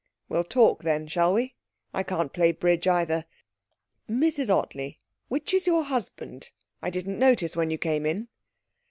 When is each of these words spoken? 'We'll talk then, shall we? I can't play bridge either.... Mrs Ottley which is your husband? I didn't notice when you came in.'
'We'll 0.29 0.45
talk 0.45 0.81
then, 0.81 1.07
shall 1.07 1.31
we? 1.31 1.53
I 1.93 2.01
can't 2.01 2.33
play 2.33 2.51
bridge 2.53 2.87
either.... 2.87 3.25
Mrs 4.09 4.49
Ottley 4.49 4.97
which 5.27 5.53
is 5.53 5.67
your 5.67 5.83
husband? 5.83 6.49
I 6.81 6.89
didn't 6.89 7.19
notice 7.19 7.55
when 7.55 7.69
you 7.69 7.77
came 7.77 8.07
in.' 8.07 8.27